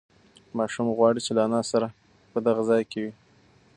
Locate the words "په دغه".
2.31-2.61